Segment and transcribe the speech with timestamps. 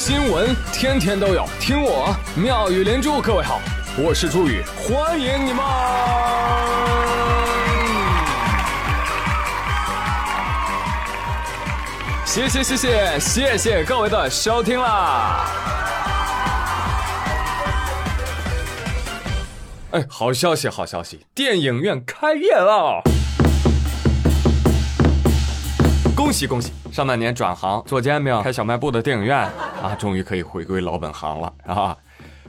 [0.00, 3.20] 新闻天天都有，听我妙语连珠。
[3.20, 3.60] 各位好，
[3.98, 5.62] 我是朱宇，欢迎你们！
[12.24, 15.44] 谢谢谢谢谢谢各位的收听啦！
[19.90, 23.02] 哎，好消息好消息，电影院开业了！
[26.20, 26.70] 恭喜恭喜！
[26.92, 29.38] 上半年转行做煎饼、开小卖部的电影院
[29.82, 31.96] 啊，终于可以回归老本行了啊！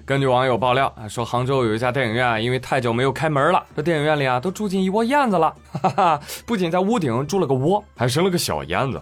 [0.05, 6.19] 根据网友爆料，说杭州有一家电影院因为太久没有开门了，这电影院里啊都住进一窝燕子了， 哈哈！
[6.45, 9.01] 不仅在屋顶住了个窝，还生了个小燕子。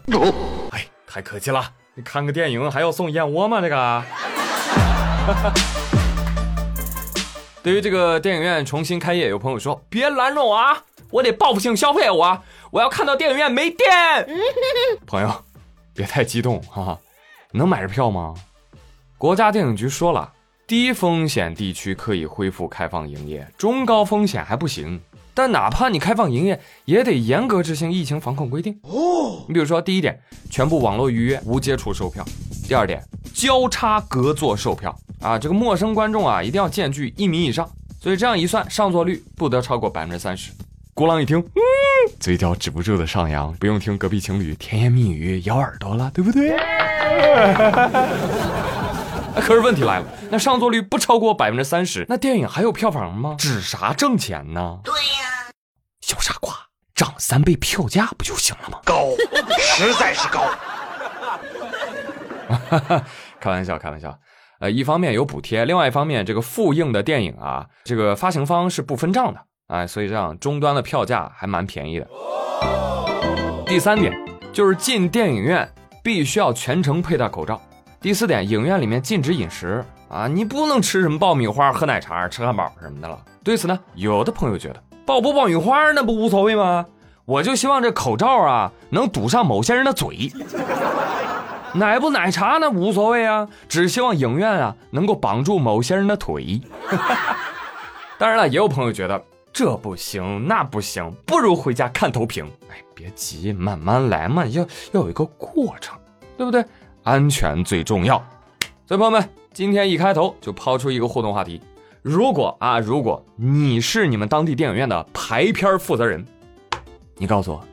[0.69, 1.65] 哎，太客气了！
[1.95, 3.59] 你看个电影还要送燕窝吗？
[3.61, 4.03] 这个？
[7.61, 10.77] 对于这个电影院重新开业，有朋友说别拦着我啊，
[11.11, 12.43] 我得报复性消费我。
[12.71, 13.87] 我要看到电影院没电，
[15.05, 15.43] 朋友，
[15.93, 16.99] 别太激动哈，
[17.51, 18.33] 能买着票吗？
[19.17, 20.31] 国家电影局说了，
[20.67, 25.01] 低风险地区可以恢复开放营业，中高风险还不行。
[25.33, 29.45] 但哪怕你开放营业，也得严格执行疫情防控规定哦。
[29.47, 32.23] 你比如说，第一点，全部网络预约，无接触售票；
[32.67, 33.01] 第二点，
[33.33, 37.69] 交叉隔座售票啊，这个陌生观众啊，一定要间距一米以上。
[38.01, 40.51] 所以这样一算，上座率不得超过百分之三十。
[40.99, 41.61] 孤狼一听，嗯，
[42.19, 46.49] 嘴角止不住的上扬，不用听隔壁情侣甜言蜜语咬耳朵了，对不对？
[49.39, 53.37] 可是问题来了，那上座率不超过百分之三十，那电影还有票房吗？
[53.39, 54.79] 指啥挣钱呢？
[54.83, 55.47] 对呀，
[56.01, 56.53] 小傻瓜，
[56.93, 58.81] 涨三倍票价不就行了吗？
[58.83, 59.05] 高，
[59.57, 60.41] 实在是高。
[63.39, 64.19] 开玩笑，开玩笑。
[64.59, 69.39] 呃，一方面有补贴，另外一方面这个复映的电影啊，这个发行方是不分账的。
[69.69, 72.07] 哎，所以这样终端的票价还蛮便宜的。
[73.67, 74.11] 第三点
[74.51, 75.71] 就是进电影院
[76.03, 77.61] 必须要全程佩戴口罩。
[78.01, 83.19] 第四点，影院里面禁止饮食啊，你不能吃什么爆米花、喝奶茶、吃汉堡什么的了。
[83.43, 86.87] 对此呢，有的朋友觉得爆不爆米花那不无所谓吗？
[87.25, 90.31] 我就希望这口罩啊能堵上某些人的嘴，
[91.73, 96.59] 奶不奶茶那无所谓啊，只希望影院啊能够绑住某些人的腿。
[98.17, 99.23] 当然了，也有朋友觉得。
[99.51, 102.45] 这不行，那不行，不如回家看投屏。
[102.69, 105.97] 哎，别急，慢慢来嘛，要要有一个过程，
[106.37, 106.63] 对不对？
[107.03, 108.23] 安全最重要。
[108.85, 111.61] 所以朋友们，今天一开头就抛出一个互动话题：
[112.01, 116.25] 如果啊，如果你是你们当地电影院的排片负责人，
[117.17, 117.63] 你告诉我，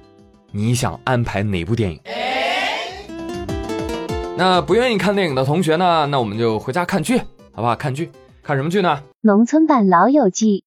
[0.50, 2.00] 你想安排哪部电影？
[4.36, 6.06] 那不愿意看电影的同学呢？
[6.06, 7.18] 那我们就回家看剧，
[7.52, 7.74] 好不好？
[7.76, 8.10] 看剧，
[8.42, 9.02] 看什么剧呢？
[9.20, 10.62] 农村版《老友记》。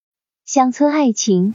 [0.51, 1.53] 乡村爱情，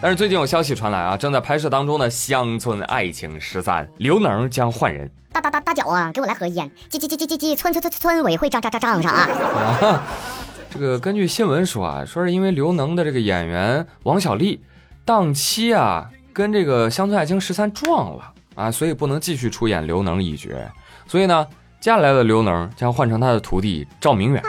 [0.00, 5.08] 但是最近有消息传来啊，正在拍摄当中的《乡村爱情十三》，刘能将换人。
[5.30, 6.68] 大大大大脚啊，给我来盒烟！
[6.88, 10.02] 记记记记记记，村村村村委会账账账账上啊！
[10.68, 14.60] 这个根据新闻说啊，说是因为刘能的这个演员王小利
[15.04, 18.32] 档期啊，跟这个《乡村爱情十三》撞了。
[18.54, 20.48] 啊，所以不能继续出演刘能一角，
[21.06, 21.46] 所以呢，
[21.80, 24.42] 接下来的刘能将换成他的徒弟赵明远。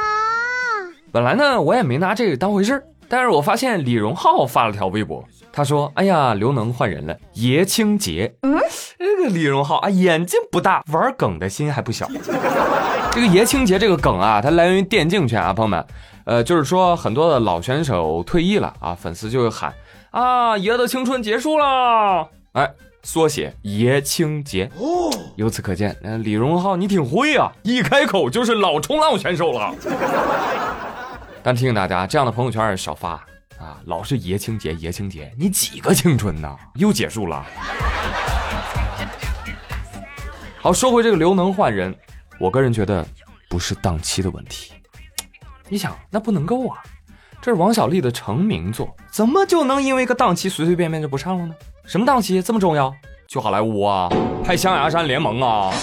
[1.11, 8.57] 本来呢，我也没拿这个当回事儿但是我发现李荣浩发了条微博，他说：“哎呀，刘能换人了，爷青结。”嗯，
[8.97, 12.07] 这个李荣浩啊，眼睛不大，玩梗的心还不小。
[13.11, 15.85] 这个爷青结这个梗啊，它来源于电竞圈啊，朋友们，
[16.23, 19.73] 呃，就是说很多的老选手退役了啊，粉丝就会喊
[20.11, 22.71] 啊，爷的青春结束了，哎。
[23.03, 29.73] 缩写爷青结哦，由此可见，那李荣浩你挺会啊，一开口就是老冲浪选手了。
[31.43, 33.13] 但提醒大家，这样的朋友圈少发
[33.57, 36.55] 啊，老是爷青结爷青结，你几个青春呢？
[36.75, 37.43] 又结束了。
[40.59, 41.95] 好，说回这个刘能换人，
[42.39, 43.03] 我个人觉得
[43.49, 44.73] 不是档期的问题。
[45.67, 46.77] 你想，那不能够啊，
[47.41, 51.55] 这是王小利的成名作，怎么就能因为个档期随随便便就不上了呢？
[51.85, 52.93] 什么档期这么重要？
[53.27, 54.09] 去好莱坞啊，
[54.43, 55.73] 拍《象牙山联盟》啊！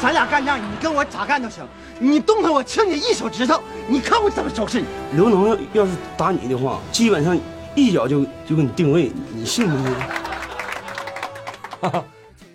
[0.00, 1.64] 咱俩干仗，你跟我咋干都行。
[1.98, 4.86] 你动他，我切你一手指头，你看我怎么收拾你。
[5.12, 7.38] 刘能要要是打你的话，基本上
[7.74, 9.94] 一脚就就给你定位，你信不信？
[11.80, 12.04] 哈哈，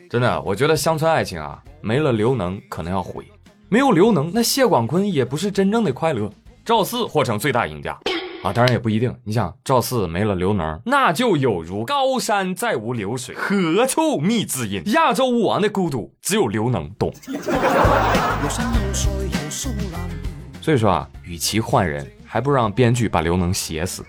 [0.09, 3.25] 真的，我觉得乡村爱情啊，没了刘能可能要毁，
[3.69, 6.29] 没有刘能，那谢广坤也不是真正的快乐，
[6.63, 7.97] 赵四或成最大赢家。
[8.43, 9.15] 啊当然也不一定。
[9.23, 14.83] 你想赵四没了刘能那就有如高山再无流水何处觅知音？
[14.87, 17.11] 亚洲舞王的孤独只有刘能懂
[20.61, 24.05] 所以说啊与其换人还不如让编剧把刘能写死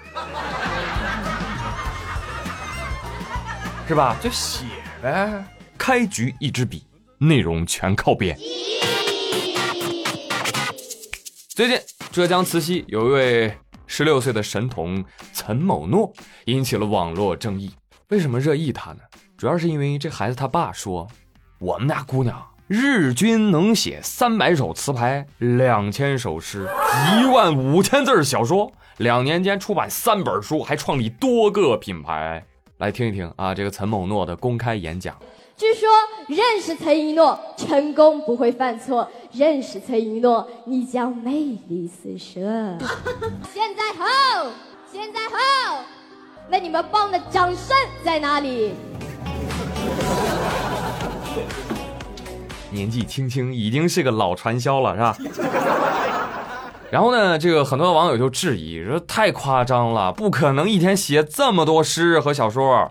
[3.88, 4.17] 是吧？
[4.20, 4.64] 就写
[5.00, 5.44] 呗。
[5.79, 6.82] 开局一支笔
[7.19, 8.37] 内容全靠编。
[11.55, 11.79] 最近
[12.11, 13.56] 浙江慈溪有一位
[13.96, 15.02] 十六岁的神童
[15.32, 16.12] 陈某诺
[16.44, 17.72] 引起了网络争议。
[18.10, 18.98] 为什么热议他呢？
[19.38, 21.08] 主要是因为这孩子他爸说，
[21.58, 26.69] 我们家姑娘日均能写三百首词牌、两千首诗、
[27.19, 32.44] 一万五千字小说，两年间出版三本书，还创立多个品牌。
[32.76, 35.16] 来听一听啊，这个陈某诺的公开演讲。
[35.56, 35.88] 据说
[36.28, 42.41] 认识陈一诺，成功不会犯错；认识崔一诺，你将魅力四射。
[43.53, 44.06] 现在好，
[44.91, 45.85] 现在好，
[46.49, 48.73] 那你们棒的掌声在哪里？
[52.73, 55.15] 年纪轻轻已经是个老传销了，是吧？
[56.91, 62.91] 然后呢，这个很多网友就质疑说太夸张了，不可能一天写这么多诗和小说。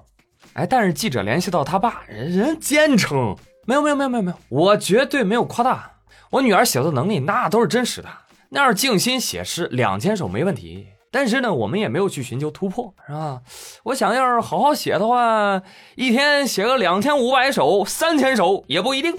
[0.53, 5.93] 哎，但是记者联系到他爸，人人坚称没有没有没有没有没有，我绝对没有夸大，
[6.31, 8.09] 我女儿写作能力那都是真实的，
[8.49, 10.87] 那要是静心写诗两千首没问题。
[11.15, 13.39] 但是呢，我们也没有去寻求突破，是吧？
[13.83, 15.61] 我想要是好好写的话，
[15.95, 19.15] 一天写个两千五百首、三千首也不一定。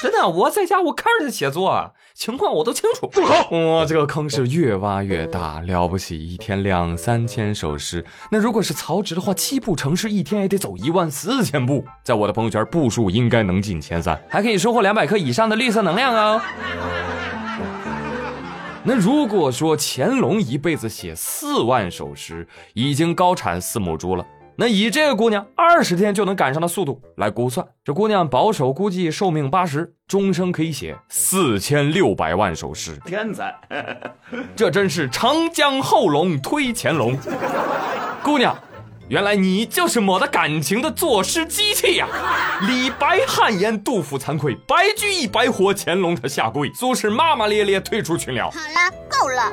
[0.00, 1.90] 真的，我在家我看着他写作啊。
[2.14, 3.10] 情况我都清楚。
[3.20, 6.16] 哇，这个坑是越挖越大，了不起！
[6.16, 11.84] 一天两三千首诗，那如果是曹植的话，七步成诗，一天也得走一万四千步。
[12.02, 16.40] 在我的朋友圈步数应该能进前三，还可以收获两百克以上的绿色能量哦。
[18.86, 24.26] 那如果说乾隆一辈子写四万首诗，已经高产四母猪了。
[24.56, 32.96] 那以这个姑娘二十天就能赶上的速度来估算，这姑娘保守估计寿命八十，终生可以写四千六百万首诗。
[33.06, 33.52] 天才，
[34.54, 37.16] 这真是长江后龙推前龙。
[38.22, 38.54] 姑娘，
[39.08, 42.08] 原来你就是抹的感情的作诗机器呀！
[42.62, 48.50] 李白汗颜，杜甫惭愧，白居易白活，乾隆他下跪，苏轼骂骂咧咧退出群聊。
[48.50, 49.52] 好了，够了。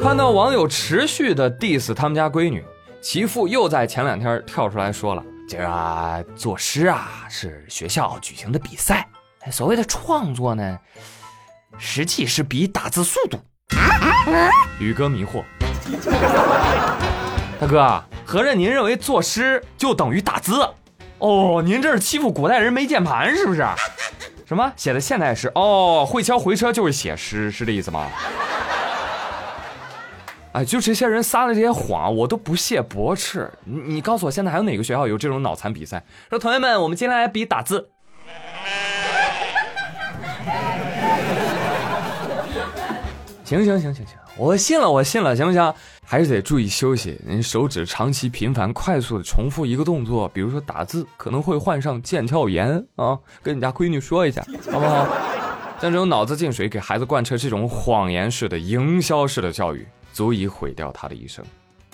[0.00, 2.64] 看到网友持续的 diss 他们家闺女，
[3.00, 9.08] 其父又在前两天跳出来说了：“今儿啊，作诗啊是学校举行的比赛，
[9.50, 10.78] 所谓的创作呢，
[11.80, 13.40] 实际是比打字速度。”
[14.78, 15.42] 宇哥迷惑，
[17.58, 20.68] 大哥，合着您认为作诗就等于打字？
[21.18, 23.66] 哦，您这是欺负古代人没键盘是不是？
[24.46, 25.50] 什么写的现代诗？
[25.54, 28.06] 哦，会敲回车就是写诗，是这意思吗？
[30.52, 33.48] 哎，就这些人撒的这些谎，我都不屑驳斥。
[33.64, 36.02] 你你告诉我，现在还有哪个学校有这种脑残比赛？
[36.28, 37.90] 说同学们，我们今天来比打字。
[43.50, 45.74] 行行行行行，我信了，我信了，行不行？
[46.04, 47.20] 还是得注意休息。
[47.26, 53.18] 您手指长期频繁、快速的重复一个动作，比如说打字，可能会患上腱鞘炎啊。
[53.42, 55.04] 跟你家闺女说一下，好不好？
[55.82, 59.84] 像这种脑子进水，给孩子贯彻这种谎言式的、营销式的教育。
[60.12, 61.44] 足以毁掉他的一生，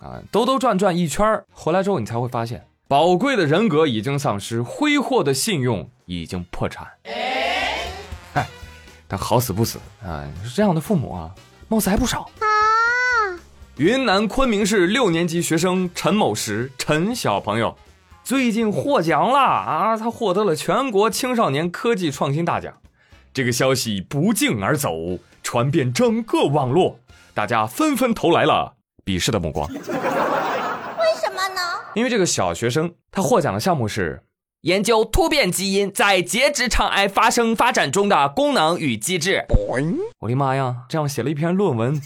[0.03, 6.89] 啊，兜兜转转一圈回来之后，你才会发现，宝贵的人格已经丧失，挥霍的信用已经破产。
[8.33, 8.49] 哎，
[9.09, 10.25] 但好死不死啊，
[10.55, 11.31] 这样的父母啊，
[11.69, 12.47] 貌似还不少啊。
[13.77, 17.77] 云南昆明市六年级学生陈某石，陈小朋友，
[18.25, 22.73] 最近获奖了啊，他获得了全国青少年科技创新大奖。
[23.35, 26.99] 这个消息不胫而走，传遍整个网络。
[27.35, 29.71] 大家纷纷投来了鄙视的目光。
[29.71, 31.61] 为什么呢？
[31.95, 34.23] 因为这个小学生他获奖的项目是
[34.67, 39.45] 研究突变基因在结直肠癌发生发展中的功能与机制。
[40.19, 42.01] 我的妈呀，这样写了一篇论文。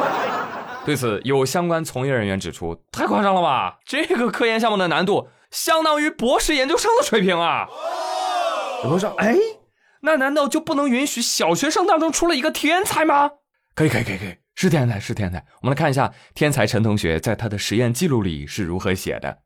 [0.84, 3.78] 对此，有相关从业人员指出，太夸张了吧？
[3.86, 7.66] 这个科研项目的难度相当于博士研究生的水平啊！
[8.84, 9.34] 有人说，哎，
[10.02, 13.30] 那难道就不能允许小学生当中出了一个天才吗？
[13.74, 14.36] 可以，可以，可以，可以。
[14.54, 15.42] 是天才，是天才。
[15.62, 19.38] 我们来看一下天才陈同学在他的实验记录里是如何写的。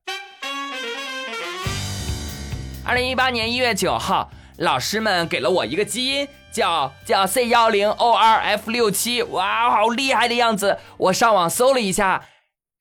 [2.90, 10.76] 二零一八年一月九号，老师们给了我一个基因，叫叫 C 幺零 O R F 六七，哇，好厉害的样子！
[10.96, 12.24] 我上网搜了一下，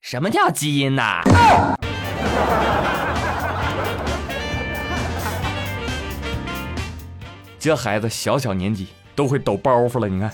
[0.00, 1.22] 什么叫基因呐？
[7.60, 10.32] 这孩子小小年纪都会抖包袱了，你看。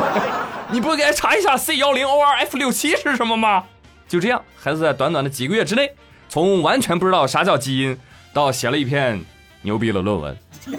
[0.72, 3.64] 你不该查一下 C 幺零 O R F 六七是什么吗？
[4.08, 5.92] 就这样，孩子在短短的几个月之内，
[6.30, 7.98] 从完全不知道啥叫基因，
[8.34, 9.18] 到写了一篇
[9.62, 10.36] 牛逼的论文。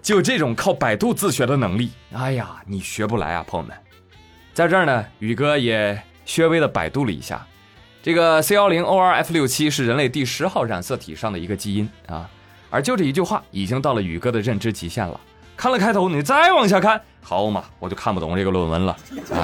[0.00, 3.76] 就这种靠百度自学的能力，哎呀，你学不来啊，朋友们！
[4.54, 6.00] 在这儿呢，宇哥也
[6.36, 7.44] 略微的百度了一下，
[8.04, 12.30] 这个 C 幺零 ORF 六七是人类第十号染色体上的一个基因啊，
[12.70, 15.20] 而就这一句话已经到了宇哥的认知极限了。
[15.56, 18.92] 看了开头，你再往下看，好嘛，我就看不懂这个论文了
[19.32, 19.42] 啊。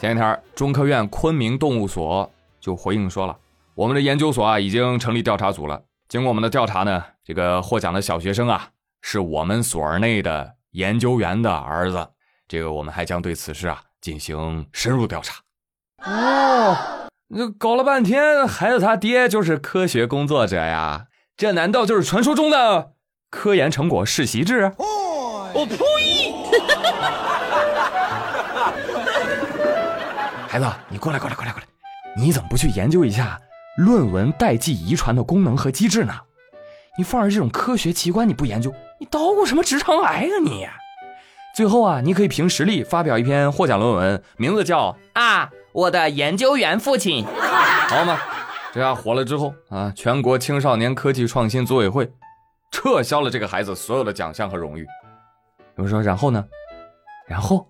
[0.00, 3.36] 前一天，中科院昆明动物所就回应说了，
[3.76, 5.82] 我们的研究所啊已经成立调查组了。
[6.08, 8.68] 经过我们的调查呢，这个获奖的小学生啊
[9.02, 12.10] 是我们所内的研究员的儿子。
[12.46, 15.40] 这个我们还将对此事啊进行深入调查。
[16.04, 16.76] 哦，
[17.28, 21.06] 那搞了半天，孩子他爹就是科学工作者呀？
[21.36, 22.92] 这难道就是传说中的
[23.28, 24.72] 科研成果世袭制？
[24.78, 25.78] 哦我呸！
[30.46, 31.66] 孩子，你过来，过来，过来，过来！
[32.16, 33.36] 你怎么不去研究一下
[33.76, 36.14] 论文代际遗传的功能和机制呢？
[36.96, 40.68] 你放着这种科学奇观你不研究，你捣鼓什么直肠癌啊你？
[41.56, 47.24] 最后啊，你可以凭实力发表一篇获奖论文，名字叫啊，我的研究员父亲，
[47.90, 48.18] 好吗？
[48.72, 52.12] 这样火了之后啊，全国青少年科技创新组委会
[52.72, 54.86] 撤销了这个孩子所有的奖项和荣誉。
[55.76, 56.44] 有人说，然后呢？
[57.26, 57.68] 然后，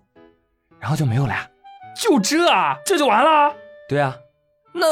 [0.79, 1.47] 然后就没有了呀？
[1.95, 2.75] 就这啊？
[2.85, 3.55] 这就完了？
[3.87, 4.15] 对啊。
[4.73, 4.87] 那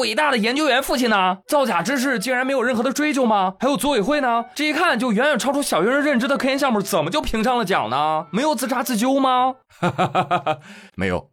[0.00, 1.38] 伟大的研究员父亲呢？
[1.46, 3.54] 造假之事竟然没有任何的追究吗？
[3.60, 4.44] 还有组委会呢？
[4.54, 8.26] 这一看就远远超出小学生认知的科研项目，怎么就评上了奖呢？
[8.32, 9.54] 没有自查自纠吗？
[9.80, 10.58] 哈哈哈哈
[10.96, 11.30] 没有。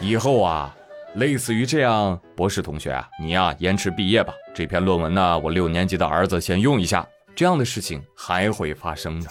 [0.00, 0.74] 以后啊，
[1.14, 4.32] 类似于这样，博士同学啊，你呀延迟毕业吧。
[4.54, 7.06] 这篇论文呢，我六年级的儿子先用一下。
[7.34, 9.30] 这样的事情还会发生的，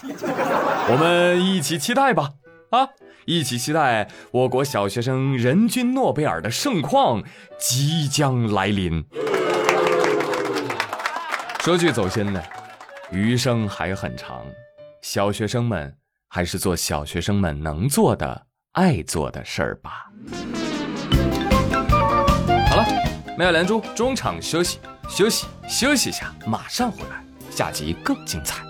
[0.89, 2.29] 我们一起期待吧。
[2.69, 2.88] 啊！
[3.25, 7.24] 一起期待我国小学生人均诺贝尔的盛况
[7.60, 9.03] 即将来临。
[11.60, 12.44] 说句走心的，
[13.12, 14.46] 余生还很长，
[15.01, 15.98] 小学生们
[16.29, 20.12] 还是做小学生们能做的、爱做的事儿吧。
[22.70, 22.86] 好了，
[23.36, 24.77] 妙连珠中场休息，
[25.10, 28.63] 休息休息一下，马上回来，下集更精彩。